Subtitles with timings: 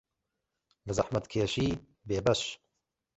[0.87, 1.71] لە زەحمەتکێشی
[2.07, 2.41] بێبەش